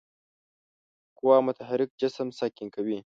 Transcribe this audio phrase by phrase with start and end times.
[1.17, 2.97] قوه متحرک جسم ساکن کوي.